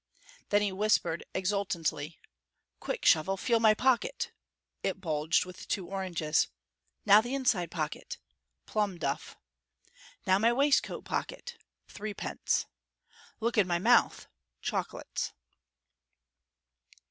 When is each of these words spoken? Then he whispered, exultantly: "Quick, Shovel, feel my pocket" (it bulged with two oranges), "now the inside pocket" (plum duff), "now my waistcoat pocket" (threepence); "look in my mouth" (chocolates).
Then 0.49 0.63
he 0.63 0.71
whispered, 0.71 1.23
exultantly: 1.31 2.17
"Quick, 2.79 3.05
Shovel, 3.05 3.37
feel 3.37 3.59
my 3.59 3.75
pocket" 3.75 4.31
(it 4.81 4.99
bulged 4.99 5.45
with 5.45 5.67
two 5.67 5.85
oranges), 5.85 6.47
"now 7.05 7.21
the 7.21 7.35
inside 7.35 7.69
pocket" 7.69 8.17
(plum 8.65 8.97
duff), 8.97 9.37
"now 10.25 10.39
my 10.39 10.51
waistcoat 10.53 11.05
pocket" 11.05 11.55
(threepence); 11.87 12.65
"look 13.39 13.59
in 13.59 13.67
my 13.67 13.77
mouth" 13.77 14.27
(chocolates). 14.63 15.33